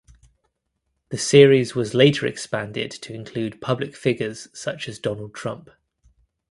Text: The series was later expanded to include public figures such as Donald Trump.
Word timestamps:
The 1.09 1.17
series 1.19 1.75
was 1.75 1.93
later 1.93 2.25
expanded 2.25 2.89
to 2.89 3.13
include 3.13 3.61
public 3.61 3.95
figures 3.95 4.47
such 4.51 4.89
as 4.89 4.97
Donald 4.97 5.35
Trump. 5.35 5.69